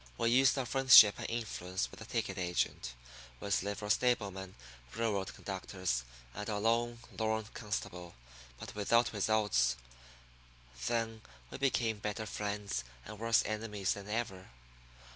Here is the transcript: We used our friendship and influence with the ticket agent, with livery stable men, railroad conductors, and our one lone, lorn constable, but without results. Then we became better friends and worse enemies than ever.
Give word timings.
We 0.17 0.31
used 0.31 0.57
our 0.57 0.65
friendship 0.65 1.13
and 1.19 1.29
influence 1.29 1.91
with 1.91 1.99
the 1.99 2.07
ticket 2.07 2.39
agent, 2.39 2.95
with 3.39 3.61
livery 3.61 3.91
stable 3.91 4.31
men, 4.31 4.55
railroad 4.95 5.31
conductors, 5.35 6.03
and 6.33 6.49
our 6.49 6.55
one 6.59 6.63
lone, 6.65 6.99
lorn 7.19 7.45
constable, 7.53 8.15
but 8.59 8.73
without 8.73 9.13
results. 9.13 9.75
Then 10.87 11.21
we 11.51 11.59
became 11.59 11.99
better 11.99 12.25
friends 12.25 12.83
and 13.05 13.19
worse 13.19 13.43
enemies 13.45 13.93
than 13.93 14.09
ever. 14.09 14.49